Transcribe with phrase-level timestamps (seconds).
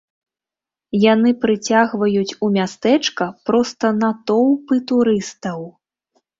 [1.13, 5.59] Яны прыцягваюць у мястэчка проста натоўпы турыстаў.